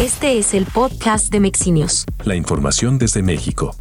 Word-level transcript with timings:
Este 0.00 0.38
es 0.38 0.54
el 0.54 0.66
podcast 0.66 1.30
de 1.30 1.38
Mexinios. 1.38 2.04
La 2.24 2.34
información 2.34 2.98
desde 2.98 3.22
México. 3.22 3.76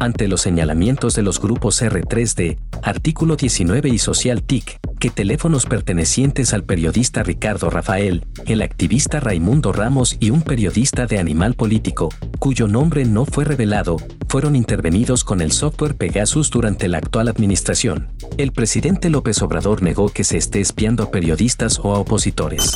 Ante 0.00 0.28
los 0.28 0.40
señalamientos 0.40 1.14
de 1.14 1.20
los 1.20 1.42
grupos 1.42 1.82
R3D, 1.82 2.56
Artículo 2.82 3.36
19 3.36 3.90
y 3.90 3.98
Social 3.98 4.42
TIC, 4.42 4.78
que 4.98 5.10
teléfonos 5.10 5.66
pertenecientes 5.66 6.54
al 6.54 6.64
periodista 6.64 7.22
Ricardo 7.22 7.68
Rafael, 7.68 8.24
el 8.46 8.62
activista 8.62 9.20
Raimundo 9.20 9.74
Ramos 9.74 10.16
y 10.20 10.30
un 10.30 10.40
periodista 10.40 11.04
de 11.04 11.18
Animal 11.18 11.52
Político, 11.52 12.08
cuyo 12.38 12.66
nombre 12.66 13.04
no 13.04 13.26
fue 13.26 13.44
revelado, 13.44 13.98
fueron 14.26 14.56
intervenidos 14.56 15.22
con 15.22 15.42
el 15.42 15.52
software 15.52 15.96
Pegasus 15.96 16.48
durante 16.48 16.88
la 16.88 16.96
actual 16.96 17.28
administración. 17.28 18.08
El 18.38 18.52
presidente 18.52 19.10
López 19.10 19.42
Obrador 19.42 19.82
negó 19.82 20.08
que 20.08 20.24
se 20.24 20.38
esté 20.38 20.62
espiando 20.62 21.02
a 21.02 21.10
periodistas 21.10 21.78
o 21.78 21.94
a 21.94 21.98
opositores. 21.98 22.74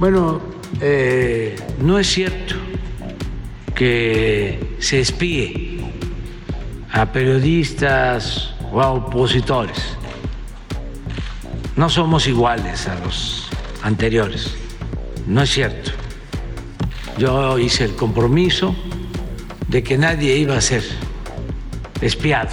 Bueno, 0.00 0.40
eh, 0.80 1.56
no 1.80 1.98
es 1.98 2.08
cierto 2.08 2.54
que 3.74 4.76
se 4.78 5.00
espíe 5.00 5.80
a 6.92 7.10
periodistas 7.12 8.54
o 8.72 8.80
a 8.80 8.90
opositores. 8.90 9.96
No 11.76 11.88
somos 11.88 12.26
iguales 12.28 12.86
a 12.86 12.94
los 13.00 13.48
anteriores. 13.82 14.54
No 15.26 15.42
es 15.42 15.50
cierto. 15.50 15.90
Yo 17.18 17.58
hice 17.58 17.84
el 17.84 17.96
compromiso 17.96 18.74
de 19.68 19.82
que 19.82 19.98
nadie 19.98 20.36
iba 20.36 20.56
a 20.56 20.60
ser 20.60 20.84
espiado, 22.00 22.50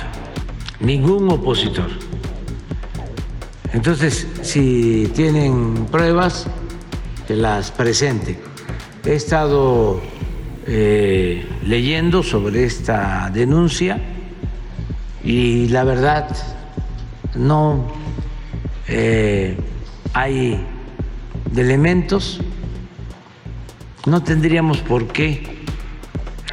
ningún 0.79 1.29
opositor. 1.29 1.89
Entonces, 3.73 4.27
si 4.41 5.11
tienen 5.15 5.85
pruebas, 5.85 6.47
las 7.35 7.71
presenten. 7.71 8.37
He 9.05 9.15
estado 9.15 10.01
eh, 10.67 11.45
leyendo 11.63 12.23
sobre 12.23 12.63
esta 12.63 13.29
denuncia 13.33 13.99
y 15.23 15.67
la 15.69 15.83
verdad 15.83 16.35
no 17.35 17.87
eh, 18.87 19.57
hay 20.13 20.65
elementos, 21.55 22.41
no 24.05 24.23
tendríamos 24.23 24.79
por 24.79 25.07
qué, 25.07 25.63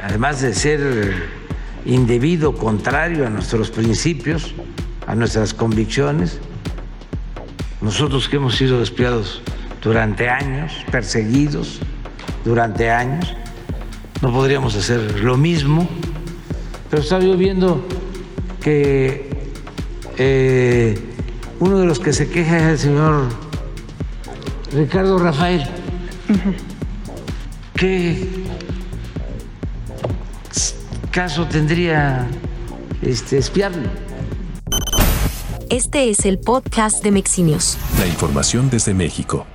además 0.01 0.41
de 0.41 0.53
ser 0.53 1.39
indebido, 1.85 2.55
contrario 2.55 3.25
a 3.25 3.29
nuestros 3.29 3.71
principios, 3.71 4.53
a 5.07 5.15
nuestras 5.15 5.53
convicciones, 5.53 6.39
nosotros 7.81 8.27
que 8.27 8.35
hemos 8.35 8.55
sido 8.55 8.79
despiados 8.79 9.41
durante 9.81 10.29
años, 10.29 10.73
perseguidos 10.91 11.79
durante 12.43 12.89
años, 12.89 13.33
no 14.21 14.31
podríamos 14.31 14.75
hacer 14.75 15.19
lo 15.21 15.37
mismo, 15.37 15.87
pero 16.89 17.01
estaba 17.01 17.23
yo 17.23 17.37
viendo 17.37 17.85
que 18.61 19.29
eh, 20.17 20.99
uno 21.59 21.79
de 21.79 21.85
los 21.85 21.99
que 21.99 22.13
se 22.13 22.29
queja 22.29 22.57
es 22.57 22.63
el 22.63 22.79
señor 22.79 23.29
Ricardo 24.73 25.17
Rafael. 25.17 25.63
¿Qué 27.75 28.43
caso 31.11 31.45
tendría 31.45 32.27
este, 33.01 33.37
espiarlo? 33.37 33.89
Este 35.69 36.09
es 36.09 36.25
el 36.25 36.39
podcast 36.39 37.03
de 37.03 37.11
Mexinios. 37.11 37.77
La 37.99 38.07
información 38.07 38.69
desde 38.69 38.93
México. 38.93 39.45